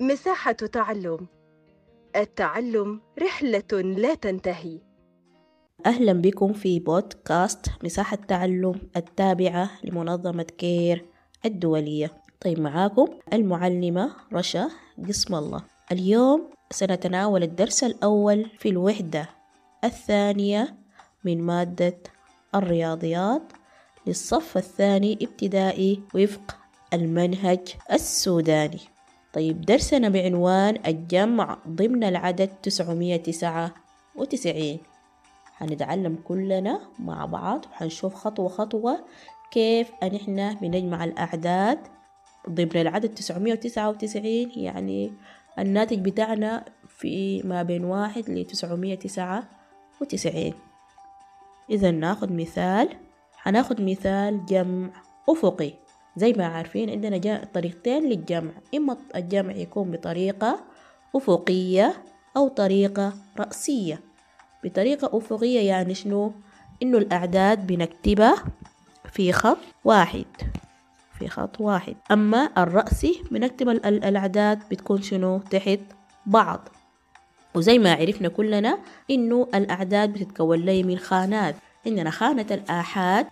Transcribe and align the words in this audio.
مساحة 0.00 0.52
تعلم. 0.52 1.26
التعلم 2.16 3.00
رحلة 3.22 3.72
لا 3.72 4.14
تنتهي. 4.14 4.80
أهلا 5.86 6.12
بكم 6.12 6.52
في 6.52 6.80
بودكاست 6.80 7.66
مساحة 7.84 8.16
تعلم 8.16 8.80
التابعة 8.96 9.70
لمنظمة 9.84 10.42
كير 10.42 11.04
الدولية. 11.44 12.10
طيب 12.40 12.60
معاكم 12.60 13.08
المعلمة 13.32 14.16
رشا 14.32 14.70
قسم 15.08 15.34
الله. 15.34 15.64
اليوم 15.92 16.50
سنتناول 16.70 17.42
الدرس 17.42 17.84
الأول 17.84 18.50
في 18.58 18.68
الوحدة 18.68 19.28
الثانية 19.84 20.76
من 21.24 21.42
مادة 21.42 21.98
الرياضيات 22.54 23.42
للصف 24.06 24.56
الثاني 24.56 25.18
ابتدائي 25.22 26.02
وفق 26.14 26.56
المنهج 26.92 27.68
السوداني. 27.92 28.97
طيب 29.32 29.60
درسنا 29.60 30.08
بعنوان 30.08 30.78
الجمع 30.86 31.58
ضمن 31.68 32.04
العدد 32.04 32.48
999 32.62 34.78
حنتعلم 35.56 36.18
كلنا 36.24 36.80
مع 36.98 37.26
بعض 37.26 37.66
وحنشوف 37.66 38.14
خطوة 38.14 38.48
خطوة 38.48 39.04
كيف 39.50 39.90
أن 40.02 40.14
إحنا 40.14 40.52
بنجمع 40.52 41.04
الأعداد 41.04 41.78
ضمن 42.50 42.76
العدد 42.76 43.14
999 43.14 44.50
يعني 44.56 45.12
الناتج 45.58 45.98
بتاعنا 45.98 46.64
في 46.88 47.42
ما 47.42 47.62
بين 47.62 47.84
واحد 47.84 48.30
ل 48.30 48.44
999 48.44 50.52
إذا 51.70 51.90
ناخد 51.90 52.32
مثال 52.32 52.88
حناخد 53.36 53.80
مثال 53.80 54.46
جمع 54.46 54.90
أفقي. 55.28 55.72
زي 56.18 56.32
ما 56.32 56.46
عارفين 56.46 56.90
عندنا 56.90 57.44
طريقتين 57.54 58.08
للجمع. 58.08 58.50
إما 58.74 58.96
الجمع 59.16 59.52
يكون 59.52 59.90
بطريقة 59.90 60.60
أفقية 61.16 61.94
أو 62.36 62.48
طريقة 62.48 63.12
رأسية. 63.38 64.00
بطريقة 64.64 65.18
أفقية 65.18 65.60
يعني 65.60 65.94
شنو؟ 65.94 66.32
إنه 66.82 66.98
الأعداد 66.98 67.66
بنكتبها 67.66 68.44
في 69.12 69.32
خط 69.32 69.58
واحد. 69.84 70.26
في 71.18 71.28
خط 71.28 71.60
واحد. 71.60 71.96
أما 72.10 72.50
الرأسي 72.58 73.22
بنكتب 73.30 73.68
الأعداد 73.68 74.68
بتكون 74.70 75.02
شنو؟ 75.02 75.38
تحت 75.38 75.80
بعض. 76.26 76.68
وزي 77.54 77.78
ما 77.78 77.92
عرفنا 77.92 78.28
كلنا 78.28 78.78
إنه 79.10 79.48
الأعداد 79.54 80.12
بتتكون 80.12 80.58
لي 80.58 80.82
من 80.82 80.98
خانات. 80.98 81.54
عندنا 81.86 82.10
خانة 82.10 82.46
الآحاد 82.50 83.26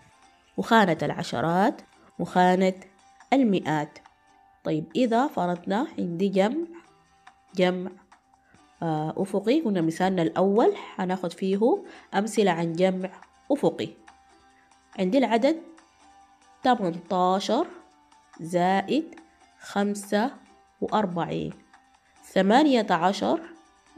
وخانة 0.56 0.98
العشرات 1.02 1.82
وخانة 2.18 2.74
المئات. 3.32 3.98
طيب 4.64 4.84
إذا 4.96 5.26
فرضنا 5.26 5.86
عندي 5.98 6.28
جمع 6.28 6.66
جمع 7.56 7.90
آه 8.82 9.14
أفقي. 9.16 9.62
هنا 9.62 9.80
مثالنا 9.80 10.22
الأول 10.22 10.76
حناخد 10.76 11.32
فيه 11.32 11.82
أمثلة 12.14 12.50
عن 12.50 12.72
جمع 12.72 13.10
أفقي. 13.52 13.88
عندي 14.98 15.18
العدد 15.18 15.56
18 16.64 17.66
زائد 18.40 19.14
خمسة 19.60 20.30
وأربعين. 20.80 21.52
ثمانية 22.24 22.86
عشر 22.90 23.40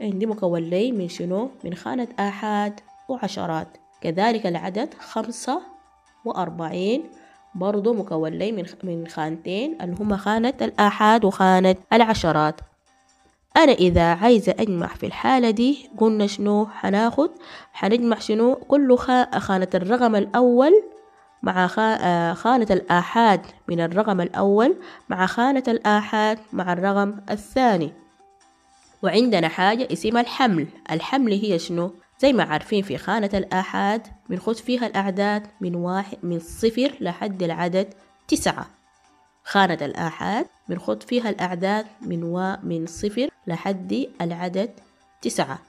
عندي 0.01 0.25
مكون 0.25 0.61
لي 0.61 0.91
من 0.91 1.07
شنو؟ 1.07 1.51
من 1.63 1.73
خانة 1.75 2.07
آحاد 2.19 2.79
وعشرات. 3.09 3.77
كذلك 4.01 4.47
العدد 4.47 4.93
خمسة 4.93 5.61
وأربعين 6.25 7.03
برضو 7.55 7.93
مكون 7.93 8.31
لي 8.31 8.51
من 8.51 8.65
من 8.83 9.07
خانتين 9.07 9.81
اللي 9.81 9.95
هما 9.99 10.17
خانة 10.17 10.53
الآحاد 10.61 11.25
وخانة 11.25 11.75
العشرات. 11.93 12.61
أنا 13.57 13.71
إذا 13.71 14.13
عايزة 14.13 14.55
أجمع 14.59 14.87
في 14.87 15.05
الحالة 15.05 15.49
دي 15.49 15.89
قلنا 15.97 16.27
شنو؟ 16.27 16.65
حناخد 16.65 17.29
حنجمع 17.73 18.19
شنو؟ 18.19 18.55
كل 18.55 18.97
خانة 19.37 19.67
الرقم 19.75 20.15
الأول 20.15 20.83
مع 21.43 21.67
خانة 22.33 22.67
الآحاد 22.71 23.41
من 23.67 23.81
الرقم 23.81 24.21
الأول 24.21 24.75
مع 25.09 25.25
خانة 25.25 25.63
الآحاد 25.67 26.39
مع 26.53 26.73
الرقم 26.73 27.15
الثاني. 27.29 27.93
وعندنا 29.03 29.47
حاجة 29.47 29.87
اسمها 29.93 30.21
الحمل. 30.21 30.67
الحمل 30.91 31.31
هي 31.31 31.59
شنو؟ 31.59 31.91
زي 32.19 32.33
ما 32.33 32.43
عارفين 32.43 32.83
في 32.83 32.97
خانة 32.97 33.29
الآحاد 33.33 34.07
بنخد 34.29 34.55
فيها 34.55 34.87
الأعداد 34.87 35.47
من 35.61 35.75
واحد 35.75 36.17
من 36.23 36.39
صفر 36.39 36.91
لحد 36.99 37.43
العدد 37.43 37.93
تسعة. 38.27 38.67
خانة 39.43 39.77
الآحاد 39.81 40.45
بنخد 40.69 41.03
فيها 41.03 41.29
الأعداد 41.29 41.85
من 42.01 42.23
و... 42.23 42.57
من 42.63 42.85
صفر 42.85 43.29
لحد 43.47 44.07
العدد 44.21 44.71
تسعة. 45.21 45.59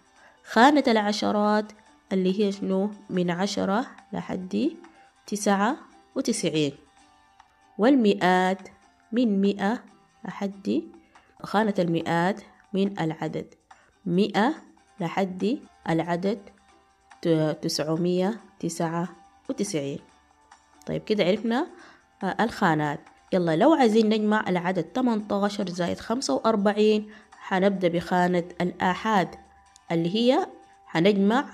خانة 0.45 0.85
العشرات 0.87 1.73
اللي 2.13 2.41
هي 2.41 2.53
شنو؟ 2.53 2.91
من 3.11 3.31
عشرة 3.31 3.87
لحد 4.13 4.71
تسعة 5.27 5.77
وتسعين. 6.15 6.73
والمئات 7.79 8.69
من 9.13 9.41
مئة 9.41 9.83
لحد 10.25 10.83
خانة 11.43 11.75
المئات 11.79 12.41
من 12.73 13.01
العدد 13.01 13.55
مئة 14.07 14.70
لحد 15.01 15.59
العدد 15.89 16.39
تسعمية 17.63 18.41
تسعة 18.61 19.09
وتسعين. 19.49 19.99
طيب 20.87 21.05
كده 21.05 21.25
عرفنا 21.25 21.67
الخانات. 22.41 23.01
يلا 23.33 23.57
لو 23.57 23.73
عايزين 23.73 24.09
نجمع 24.09 24.45
العدد 24.49 24.87
18 24.95 25.69
زائد 25.69 25.99
45 25.99 27.07
حنبدأ 27.33 27.89
بخانة 27.89 28.45
الآحاد 28.61 29.29
اللي 29.93 30.15
هي 30.17 30.47
حنجمع 30.87 31.45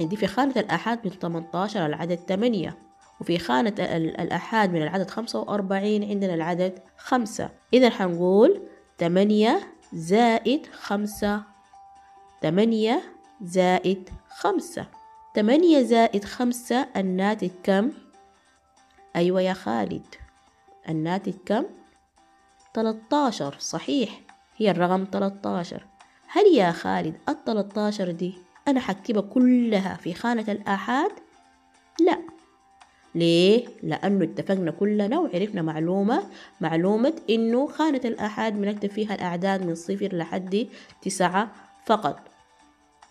عندي 0.00 0.16
في 0.16 0.26
خانة 0.26 0.52
الآحاد 0.56 1.00
من 1.04 1.10
18 1.10 1.86
العدد 1.86 2.18
8 2.28 2.76
وفي 3.20 3.38
خانة 3.38 3.74
الآحاد 3.78 4.72
من 4.72 4.82
العدد 4.82 5.10
45 5.10 6.04
عندنا 6.04 6.34
العدد 6.34 6.78
5 6.98 7.50
إذا 7.72 7.90
حنقول 7.90 8.62
8 8.98 9.60
زائد 9.92 10.66
5 10.66 11.42
8 12.44 13.02
زائد 13.42 14.10
5 14.28 14.86
8 15.34 15.82
زائد 15.82 16.24
5 16.24 16.86
الناتج 16.96 17.50
كم؟ 17.62 17.92
أيوة 19.16 19.40
يا 19.40 19.52
خالد 19.52 20.06
الناتج 20.88 21.34
كم؟ 21.46 21.64
13 22.74 23.56
صحيح 23.58 24.20
هي 24.56 24.70
الرقم 24.70 25.06
13 25.12 25.86
هل 26.26 26.46
يا 26.54 26.72
خالد 26.72 27.16
ال 27.28 27.44
13 27.44 28.10
دي 28.10 28.34
أنا 28.68 28.80
حكتبها 28.80 29.22
كلها 29.22 29.94
في 29.96 30.14
خانة 30.14 30.44
الآحاد؟ 30.48 31.12
لا 32.00 32.18
ليه؟ 33.14 33.66
لأنه 33.82 34.24
اتفقنا 34.24 34.70
كلنا 34.70 35.18
وعرفنا 35.18 35.62
معلومة 35.62 36.22
معلومة 36.60 37.14
إنه 37.30 37.66
خانة 37.66 38.00
الآحاد 38.04 38.60
بنكتب 38.60 38.90
فيها 38.90 39.14
الأعداد 39.14 39.66
من 39.66 39.74
صفر 39.74 40.16
لحد 40.16 40.68
تسعة 41.02 41.50
فقط 41.86 42.33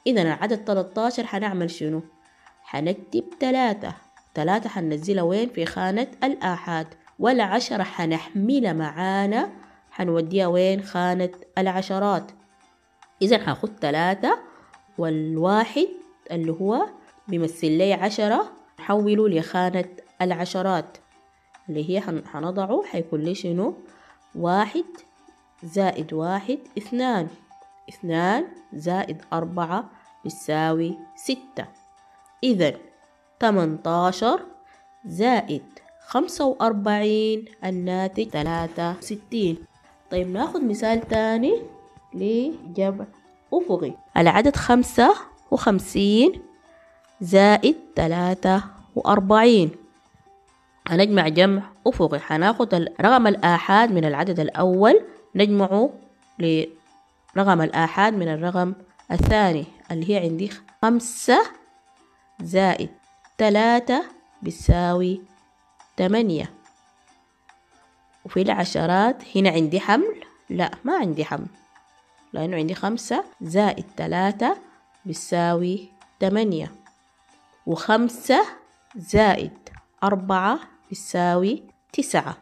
إذا 0.08 0.22
العدد 0.22 0.64
13 0.64 1.25
حنعمل 1.25 1.72
شنو؟ 1.72 2.02
حنكتب 2.64 3.24
تلاتة. 3.40 3.94
تلاتة 4.34 4.69
حننزلها 4.69 5.24
وين؟ 5.24 5.50
في 5.50 5.66
خانة 5.66 6.08
الآحاد. 6.24 6.88
والعشرة 7.19 7.84
حنحملها 7.84 8.74
معانا. 8.74 9.50
حنوديها 9.91 10.47
وين؟ 10.47 10.81
خانة 10.81 11.30
العشرات. 11.58 12.31
إذا 13.22 13.38
حاخد 13.38 13.75
تلاتة 13.75 14.38
والواحد 14.97 15.88
اللي 16.31 16.52
هو 16.52 16.85
بيمثل 17.28 17.72
لي 17.72 17.94
عشرة 17.94 18.52
حوله 18.78 19.30
لخانة 19.30 19.90
العشرات. 20.22 20.97
اللي 21.70 21.90
هي 21.90 22.02
حنضعه 22.25 22.84
حيكون 22.84 23.22
لي 23.22 23.35
شنو؟ 23.35 23.75
واحد 24.35 24.85
زائد 25.64 26.14
واحد 26.14 26.59
اثنان. 26.78 27.28
اثنان 27.90 28.46
زائد 28.74 29.22
أربعة 29.34 29.90
بتساوي 30.26 30.97
ستة. 31.16 31.66
إذا 32.44 32.74
تمنتاشر 33.40 34.40
زائد 35.06 35.64
خمسة 36.08 36.46
وأربعين 36.46 37.46
الناتج 37.64 38.30
ثلاثة 38.30 39.00
ستين 39.00 39.58
طيب 40.12 40.28
ناخد 40.28 40.64
مثال 40.64 41.08
تاني 41.08 41.62
لجمع 42.14 43.06
أفقي. 43.53 43.94
العدد 44.18 44.56
خمسة 44.56 45.16
وخمسين 45.52 46.41
زائد 47.22 47.76
تلاتة 47.96 48.64
وأربعين. 48.96 49.72
هنجمع 50.88 51.28
جمع 51.28 51.64
أفقي. 51.88 52.20
حناخد 52.20 52.74
رقم 53.02 53.28
الآحاد 53.28 53.91
من 53.91 54.06
العدد 54.06 54.40
الأول 54.40 55.02
نجمعه 55.35 55.90
لرقم 57.35 57.62
الآحاد 57.62 58.14
من 58.14 58.28
الرقم 58.28 58.74
الثاني 59.12 59.66
اللي 59.91 60.09
هي 60.09 60.18
عندي 60.18 60.52
خمسة 60.82 61.44
زائد 62.41 62.90
تلاتة 63.38 64.03
بتساوي 64.44 65.22
تمانية 65.97 66.52
وفي 68.26 68.41
العشرات 68.41 69.24
هنا 69.35 69.50
عندي 69.50 69.80
حمل؟ 69.80 70.24
لا 70.50 70.72
ما 70.84 70.97
عندي 70.97 71.26
حمل 71.26 71.47
لأنه 72.34 72.58
عندي 72.58 72.76
خمسة 72.76 73.24
زائد 73.41 73.85
تلاتة 73.97 74.58
بيساوي 75.06 75.90
تمانية 76.20 76.72
وخمسة 77.66 78.46
زائد 78.96 79.70
أربعة 80.03 80.59
بيساوي 80.90 81.64
تسعة. 81.94 82.38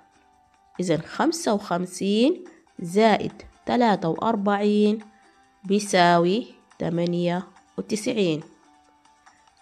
إذا 0.80 0.98
خمسة 0.98 1.54
وخمسين 1.54 2.44
زائد 2.80 3.34
تلاتة 3.66 4.10
وأربعين 4.10 5.00
بيساوي 5.64 6.48
تمانية 6.80 7.48
وتسعين. 7.78 8.42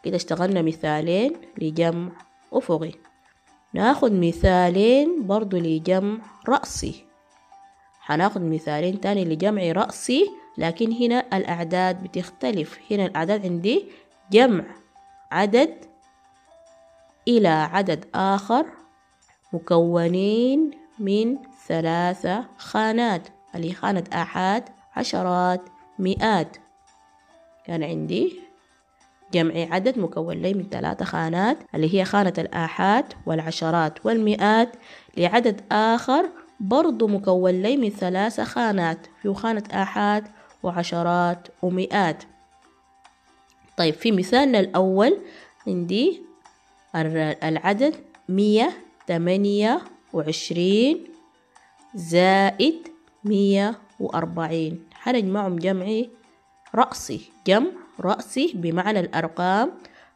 كده 0.04 0.16
اشتغلنا 0.16 0.62
مثالين 0.62 1.34
لجمع 1.57 2.12
أفقي. 2.54 2.92
ناخد 3.74 4.12
مثالين 4.12 5.28
برضو 5.28 5.57
لجمع 5.57 6.18
رأسي. 6.50 7.06
حناخد 8.00 8.42
مثالين 8.42 9.01
تاني 9.01 9.25
لجمع 9.25 9.72
رأسي 9.72 10.30
لكن 10.57 10.92
هنا 10.92 11.38
الأعداد 11.38 12.04
بتختلف. 12.04 12.80
هنا 12.92 13.06
الأعداد 13.06 13.45
عندي 13.45 13.86
جمع 14.31 14.66
عدد 15.31 15.86
إلى 17.28 17.50
عدد 17.50 18.06
آخر 18.16 18.66
مكونين 19.54 20.72
من 21.00 21.38
ثلاثة 21.68 22.45
خانات. 22.57 23.38
اللي 23.56 23.74
خانة 23.74 24.04
آحاد 24.13 24.63
عشرات 24.96 25.62
مئات. 26.00 26.57
كان 27.66 27.84
عندي 27.84 28.40
جمع 29.34 29.54
عدد 29.75 30.00
مكون 30.00 30.42
لي 30.42 30.54
من 30.54 30.69
ثلاثة 30.69 31.06
خانات 31.06 31.57
اللي 31.75 31.96
هي 31.96 32.06
خانة 32.06 32.34
الآحاد 32.38 33.13
والعشرات 33.25 34.06
والمئات. 34.06 34.75
لعدد 35.18 35.62
آخر 35.72 36.30
برضو 36.60 37.07
مكون 37.07 37.62
لي 37.62 37.78
من 37.78 37.90
ثلاثة 37.90 38.44
خانات 38.44 39.07
في 39.22 39.34
خانة 39.34 39.63
آحاد 39.74 40.28
وعشرات 40.63 41.48
ومئات. 41.62 42.24
طيب 43.78 43.94
في 43.94 44.12
مثالنا 44.12 44.60
الأول 44.60 45.22
عندي 45.68 46.22
العدد 47.44 47.95
مية 48.30 48.74
تمانية 49.07 49.81
وعشرين 50.13 51.07
زائد 51.95 52.88
مية 53.24 53.80
وأربعين. 54.00 54.83
حنجمعهم 54.94 55.56
جمعي 55.56 56.10
رأسي. 56.75 57.21
جمع 57.48 57.71
رأسي 58.00 58.51
بمعنى 58.56 59.00
الأرقام. 59.00 59.71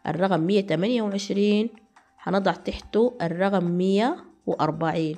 الرقم 0.08 0.40
مية 0.40 0.62
تمانية 0.62 1.02
وعشرين. 1.02 1.70
حنضع 2.18 2.52
تحته 2.52 3.14
الرقم 3.22 3.64
مية 3.64 4.18
وأربعين. 4.46 5.18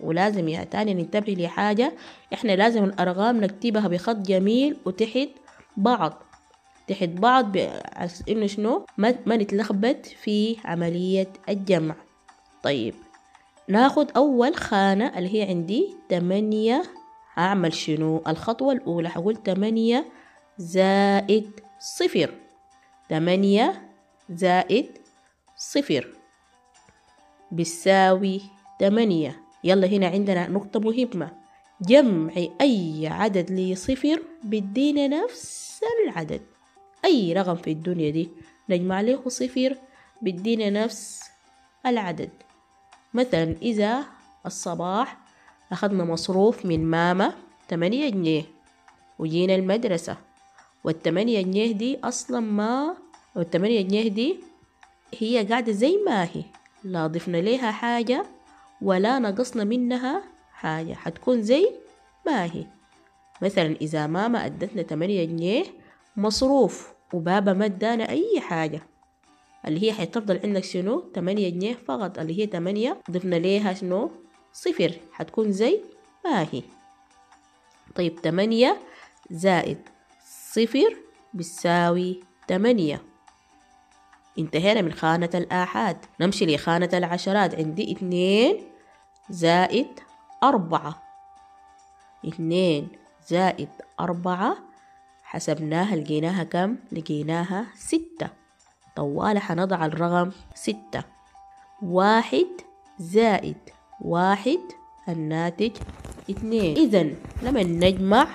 ولازم 0.00 0.48
يا 0.48 0.64
تاني 0.64 0.94
ننتبه 0.94 1.32
لحاجة. 1.32 1.92
إحنا 2.34 2.52
لازم 2.56 2.84
الأرقام 2.84 3.40
نكتبها 3.44 3.88
بخط 3.88 4.16
جميل 4.16 4.76
وتحت 4.84 5.28
بعض. 5.76 6.22
تحت 6.88 7.08
بعض 7.08 7.56
إنه 8.28 8.46
شنو؟ 8.46 8.86
ما, 8.98 9.14
ما 9.26 9.36
نتلخبط 9.36 10.06
في 10.06 10.56
عملية 10.64 11.32
الجمع. 11.48 11.94
طيب 12.62 12.94
ناخد 13.68 14.10
أول 14.16 14.56
خانة 14.56 15.18
اللي 15.18 15.34
هي 15.34 15.48
عندي 15.48 15.96
تمانية 16.08 16.82
هعمل 17.38 17.72
شنو؟ 17.72 18.22
الخطوة 18.26 18.72
الأولى 18.72 19.08
هقول 19.08 19.36
تمانية 19.36 20.12
زائد 20.58 21.60
صفر. 21.80 22.34
تمانية 23.08 23.90
زائد 24.30 24.98
صفر. 25.56 26.14
بيساوي 27.50 28.40
تمانية. 28.78 29.40
يلا 29.64 29.86
هنا 29.86 30.06
عندنا 30.08 30.48
نقطة 30.48 30.80
مهمة. 30.80 31.30
جمع 31.82 32.32
أي 32.60 33.08
عدد 33.10 33.50
لصفر 33.50 34.22
بيدينا 34.42 35.06
نفس 35.06 35.80
العدد. 36.04 36.42
أي 37.04 37.32
رقم 37.32 37.54
في 37.54 37.70
الدنيا 37.70 38.10
دي؟ 38.10 38.30
نجمع 38.68 39.00
له 39.00 39.28
صفر 39.28 39.76
بيدينا 40.22 40.70
نفس 40.70 41.20
العدد. 41.86 42.30
مثلا 43.14 43.56
إذا 43.62 44.04
الصباح 44.46 45.27
أخذنا 45.72 46.04
مصروف 46.04 46.66
من 46.66 46.86
ماما 46.86 47.32
تمانية 47.68 48.08
جنيه 48.08 48.44
وجينا 49.18 49.54
المدرسة 49.54 50.16
والتمانية 50.84 51.42
جنيه 51.42 51.72
دي 51.72 51.98
أصلا 52.04 52.40
ما 52.40 52.96
والتمانية 53.36 53.80
جنيه 53.80 54.08
دي 54.08 54.40
هي 55.18 55.44
قاعدة 55.46 55.72
زي 55.72 55.96
ما 56.06 56.24
هي 56.24 56.42
لا 56.84 57.06
ضفنا 57.06 57.36
ليها 57.36 57.70
حاجة 57.70 58.26
ولا 58.82 59.18
نقصنا 59.18 59.64
منها 59.64 60.22
حاجة 60.52 60.92
حتكون 60.94 61.42
زي 61.42 61.70
ما 62.26 62.44
هي. 62.44 62.66
مثلا 63.42 63.76
إذا 63.80 64.06
ماما 64.06 64.46
أدتنا 64.46 64.82
تمانية 64.82 65.24
جنيه 65.24 65.64
مصروف 66.16 66.92
وبابا 67.12 67.52
ما 67.52 67.64
ادانا 67.64 68.08
أي 68.08 68.40
حاجة 68.40 68.82
اللي 69.66 69.82
هي 69.86 69.92
حتفضل 69.92 70.40
عندك 70.44 70.64
شنو؟ 70.64 71.00
تمانية 71.00 71.48
جنيه 71.48 71.74
فقط 71.74 72.18
اللي 72.18 72.38
هي 72.38 72.46
تمانية 72.46 73.00
ضفنا 73.10 73.36
ليها 73.36 73.74
شنو؟ 73.74 74.10
صفر. 74.62 75.00
حتكون 75.12 75.52
زي 75.52 75.80
ما 76.24 76.42
هي. 76.42 76.62
طيب 77.94 78.16
تمانية 78.22 78.80
زائد 79.30 79.88
صفر 80.52 80.96
بتساوي 81.34 82.20
تمانية. 82.48 83.02
انتهينا 84.38 84.82
من 84.82 84.92
خانة 84.92 85.30
الآحاد. 85.34 86.04
نمشي 86.20 86.46
لخانة 86.46 86.88
العشرات. 86.92 87.54
عندي 87.54 87.92
اتنين 87.92 88.64
زائد 89.30 90.00
أربعة. 90.42 91.02
اتنين 92.24 92.88
زائد 93.28 93.70
أربعة. 94.00 94.56
حسبناها 95.22 95.96
لقيناها 95.96 96.44
كم؟ 96.44 96.76
لقيناها 96.92 97.66
ستة. 97.74 98.28
طوالة 98.96 99.40
حنضع 99.40 99.86
الرقم 99.86 100.30
ستة. 100.54 101.04
واحد 101.82 102.48
زائد 102.98 103.77
واحد 104.00 104.60
الناتج 105.08 105.70
اتنين 106.30 106.76
إذا 106.76 107.02
لما 107.42 107.62
نجمع 107.62 108.28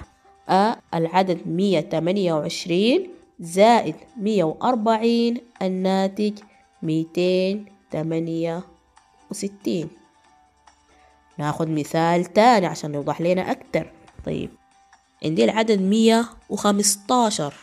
العدد 0.94 1.48
مية 1.48 1.80
تمانية 1.80 2.33
وعشرين 2.33 3.10
زائد 3.39 3.95
مية 4.18 4.44
وأربعين 4.44 5.38
الناتج 5.62 6.39
ميتين 6.83 7.65
تمانية 7.92 8.63
وستين. 9.31 9.89
ناخد 11.38 11.69
مثال 11.69 12.25
تاني 12.25 12.66
عشان 12.66 12.94
يوضح 12.94 13.21
لنا 13.21 13.51
أكتر. 13.51 13.92
طيب 14.25 14.50
عندي 15.25 15.44
العدد 15.44 15.81
مية 15.81 16.26
وخمستاشر 16.49 17.54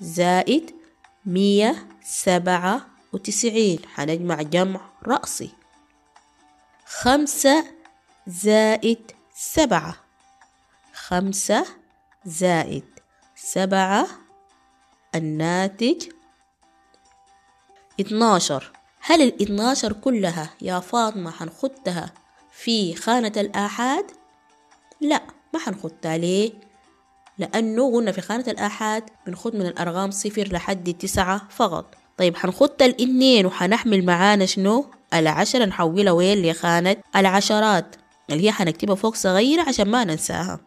زائد 0.00 0.70
مية 1.26 1.76
سبعة 2.02 2.86
وتسعين. 3.12 3.78
حنجمع 3.94 4.42
جمع 4.42 4.80
رأسي. 5.06 5.50
خمسة 6.98 7.64
زائد 8.26 9.12
سبعة 9.34 9.96
خمسة 10.92 11.66
زائد 12.24 12.84
سبعة 13.36 14.06
الناتج 15.14 16.08
اتناشر 18.00 18.72
هل 19.00 19.22
الاتناشر 19.22 19.92
كلها 19.92 20.50
يا 20.62 20.80
فاطمة 20.80 21.30
حنخدها 21.30 22.12
في 22.52 22.94
خانة 22.94 23.32
الآحاد؟ 23.36 24.10
لا 25.00 25.22
ما 25.54 25.60
حنخدها 25.60 26.16
ليه؟ 26.16 26.52
لأنه 27.38 27.92
قلنا 27.94 28.12
في 28.12 28.20
خانة 28.20 28.44
الآحاد 28.48 29.10
بنخد 29.26 29.56
من 29.56 29.66
الأرقام 29.66 30.10
صفر 30.10 30.48
لحد 30.52 30.94
تسعة 30.94 31.48
فقط 31.50 31.99
طيب 32.20 32.36
حنخد 32.36 32.82
الاثنين 32.82 33.46
وحنحمل 33.46 34.04
معانا 34.06 34.46
شنو؟ 34.46 34.86
العشرة 35.14 35.64
نحولها 35.64 36.12
وين 36.12 36.50
لخانة 36.50 36.96
العشرات 37.16 37.96
اللي 38.30 38.44
هي 38.44 38.52
حنكتبها 38.52 38.94
فوق 38.94 39.14
صغيرة 39.14 39.62
عشان 39.62 39.88
ما 39.88 40.04
ننساها 40.04 40.60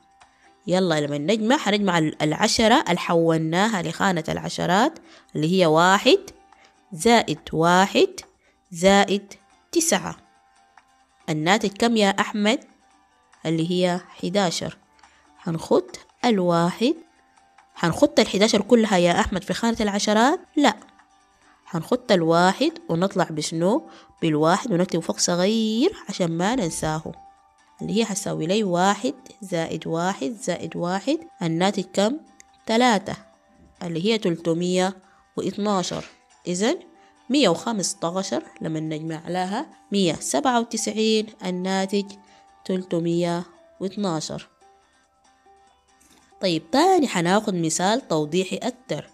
يلا 0.67 1.01
لما 1.01 1.17
نجمع 1.17 1.57
حنجمع 1.57 1.97
العشرة 1.97 2.83
اللي 2.87 2.99
حولناها 2.99 3.81
لخانة 3.81 4.23
العشرات 4.29 4.99
اللي 5.35 5.59
هي 5.59 5.65
واحد 5.65 6.19
زائد 6.93 7.39
واحد 7.53 8.09
زائد 8.71 9.33
تسعة 9.71 10.15
الناتج 11.29 11.69
كم 11.69 11.97
يا 11.97 12.09
أحمد؟ 12.09 12.59
اللي 13.45 13.71
هي 13.71 13.99
حداشر 14.23 14.77
حنخد 15.37 15.85
الواحد 16.25 16.95
حنخد 17.75 18.19
الحداشر 18.19 18.61
كلها 18.61 18.97
يا 18.97 19.19
أحمد 19.19 19.43
في 19.43 19.53
خانة 19.53 19.77
العشرات؟ 19.81 20.39
لا 20.55 20.92
حنخد 21.73 22.11
الواحد 22.11 22.71
ونطلع 22.89 23.23
بشنو؟ 23.23 23.83
بالواحد 24.21 24.71
ونكتب 24.71 24.99
فوق 24.99 25.19
صغير 25.19 25.93
عشان 26.09 26.37
ما 26.37 26.55
ننساه. 26.55 27.11
اللي 27.81 27.99
هي 27.99 28.05
حساوي 28.05 28.45
لي 28.47 28.63
واحد 28.63 29.13
زائد 29.41 29.87
واحد 29.87 30.31
زائد 30.41 30.75
واحد. 30.75 31.19
الناتج 31.41 31.83
كم؟ 31.93 32.17
تلاتة. 32.65 33.15
اللي 33.83 34.05
هي 34.05 34.17
تلتمية 34.17 34.97
واثناشر 35.37 36.05
إذن 36.47 36.79
مية 37.29 37.49
وخمستاشر 37.49 38.43
لما 38.61 38.79
نجمع 38.79 39.21
لها 39.27 39.65
مية. 39.91 40.13
سبعة 40.13 40.59
وتسعين. 40.59 41.25
الناتج 41.45 42.05
تلتمية 42.65 43.43
واثناشر 43.79 44.47
طيب 46.41 46.71
تاني 46.71 47.07
حناخد 47.07 47.55
مثال 47.55 48.07
توضيحي 48.07 48.57
أكتر. 48.57 49.09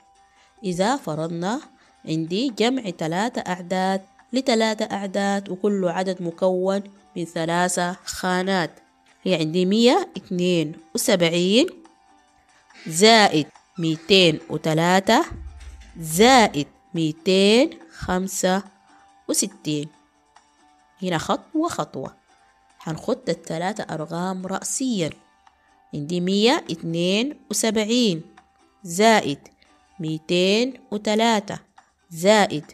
إذا 0.63 0.95
فرضنا 0.95 1.61
عندي 2.05 2.49
جمع 2.49 2.81
ثلاثة 2.81 3.41
أعداد. 3.41 4.01
لثلاثة 4.33 4.85
أعداد 4.85 5.49
وكل 5.49 5.87
عدد 5.87 6.21
مكون 6.21 6.83
من 7.15 7.25
ثلاثة 7.25 7.97
خانات. 8.05 8.79
هي 9.23 9.35
عندي 9.35 9.65
مية 9.65 10.09
اتنين 10.17 10.75
وسبعين. 10.95 11.67
زائد 12.87 13.47
ميتين 13.77 14.39
وتلاتة 14.49 15.25
زائد 15.99 16.67
ميتين 16.93 17.69
خمسة 17.91 18.63
وستين. 19.27 19.87
هنا 21.03 21.17
خطوة 21.17 21.69
خطوة. 21.69 22.15
حنخط 22.79 23.29
التلاتة 23.29 23.83
أرقام 23.93 24.45
رأسيا. 24.47 25.09
عندي 25.93 26.21
مية 26.21 26.65
اتنين 26.71 27.39
وسبعين. 27.49 28.21
زائد 28.83 29.39
ميتين 29.99 30.73
وتلاتة 30.91 31.68
زائد 32.11 32.65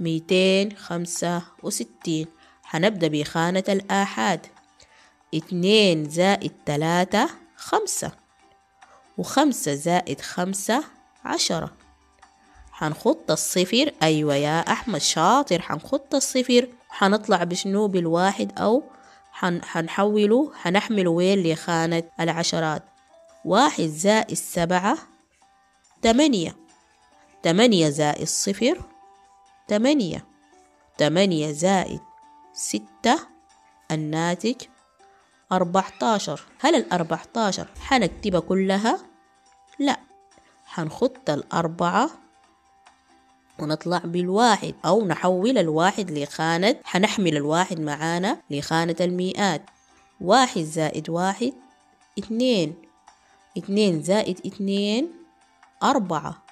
ميتين 0.00 0.76
خمسة 0.76 1.42
وستين. 1.62 2.26
حنبدأ 2.62 3.08
بخانة 3.08 3.64
الآحاد. 3.68 4.46
اتنين 5.34 6.10
زائد 6.10 6.52
تلاتة 6.66 7.28
خمسة. 7.56 8.12
وخمسة 9.18 9.74
زائد 9.74 10.20
خمسة 10.20 10.84
عشرة. 11.24 11.72
حنخط 12.72 13.30
الصفر. 13.30 13.92
أيوة 14.02 14.34
يا 14.34 14.60
أحمد 14.60 15.00
شاطر. 15.00 15.62
حنخط 15.62 16.14
الصفر. 16.14 16.68
حنطلع 16.88 17.44
بشنو 17.44 17.88
بالواحد 17.88 18.58
أو 18.58 18.82
حن 19.32 19.64
حنحوله 19.64 20.52
حنحمله 20.54 21.10
وين 21.10 21.42
لخانة 21.42 22.02
العشرات. 22.20 22.82
واحد 23.44 23.84
زائد 23.84 24.36
سبعة 24.36 24.98
تمانية 26.02 26.61
تمانية 27.42 27.88
زائد 27.88 28.26
صفر 28.26 28.80
تمانية. 29.68 30.26
تمانية 30.98 31.52
زائد 31.52 32.00
ستة 32.52 33.18
الناتج 33.90 34.54
أربعتاشر. 35.52 36.40
هل 36.60 36.74
الأربعتاشر 36.74 37.68
حنكتبها 37.80 38.40
كلها؟ 38.40 38.98
لا. 39.78 39.96
حنخط 40.64 41.30
الأربعة 41.30 42.10
ونطلع 43.58 43.98
بالواحد 43.98 44.74
أو 44.84 45.06
نحول 45.06 45.58
الواحد 45.58 46.10
لخانة. 46.10 46.76
حنحمل 46.84 47.36
الواحد 47.36 47.80
معانا 47.80 48.42
لخانة 48.50 48.96
المئات. 49.00 49.62
واحد 50.20 50.60
زائد 50.62 51.10
واحد 51.10 51.52
اتنين 52.18 52.74
اتنين 53.56 54.02
زائد 54.02 54.40
اتنين 54.46 55.12
أربعة. 55.82 56.42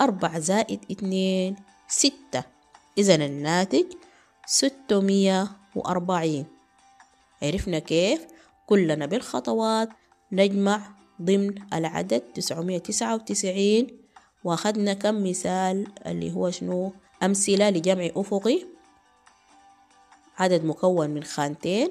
أربعة 0.00 0.38
زائد 0.38 0.84
اتنين 0.90 1.56
ستة. 1.88 2.42
إذا 2.98 3.14
الناتج 3.14 3.86
ستمية 4.46 5.48
وأربعين. 5.74 6.46
عرفنا 7.42 7.78
كيف؟ 7.78 8.26
كلنا 8.66 9.06
بالخطوات 9.06 9.88
نجمع 10.32 10.80
ضمن 11.22 11.72
العدد 11.72 12.20
تسعمية 12.20 12.78
تسعة 12.78 13.14
وتسعين. 13.14 13.98
واخدنا 14.44 14.94
كم 14.94 15.28
مثال 15.28 15.86
اللي 16.06 16.32
هو 16.32 16.50
شنو؟ 16.50 16.92
أمثلة 17.22 17.70
لجمع 17.70 18.08
أفقي. 18.16 18.66
عدد 20.38 20.64
مكون 20.64 21.10
من 21.10 21.24
خانتين. 21.24 21.90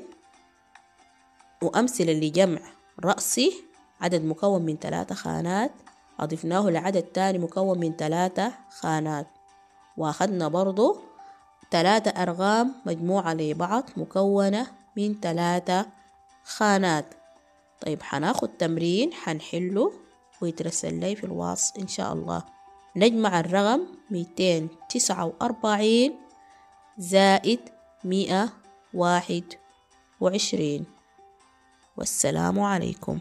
وأمثلة 1.61 2.13
لجمع 2.13 2.59
رأسي. 3.03 3.63
عدد 4.01 4.23
مكون 4.23 4.61
من 4.61 4.77
ثلاثة 4.77 5.15
خانات. 5.15 5.71
أضفناه 6.19 6.69
لعدد 6.69 7.03
تاني 7.03 7.37
مكون 7.37 7.79
من 7.79 7.95
ثلاثة 7.95 8.51
خانات. 8.69 9.27
واخدنا 9.97 10.47
برضو 10.47 10.97
ثلاثة 11.71 12.11
أرقام 12.11 12.75
مجموعة 12.85 13.33
لبعض 13.33 13.83
مكونة 13.97 14.67
من 14.97 15.19
ثلاثة 15.19 15.85
خانات. 16.43 17.05
طيب 17.85 18.03
حناخد 18.03 18.49
تمرين 18.49 19.13
حنحله 19.13 19.91
ويترسل 20.41 20.93
لي 20.99 21.15
في 21.15 21.23
الواتس 21.23 21.73
إن 21.79 21.87
شاء 21.87 22.13
الله. 22.13 22.43
نجمع 22.95 23.39
الرقم 23.39 23.81
ميتين 24.11 24.69
تسعة 24.89 25.25
وأربعين 25.25 26.15
زائد 26.97 27.59
مئة 28.03 28.49
واحد 28.93 29.43
وعشرين. 30.21 30.85
والسلام 31.97 32.59
عليكم. 32.59 33.19